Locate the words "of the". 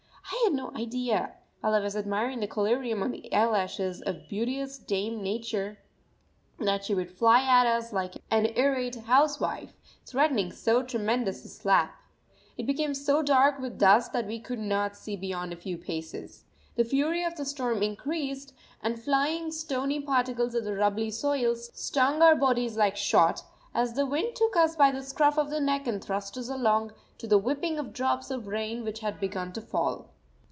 17.23-17.45, 20.55-20.75, 25.37-25.61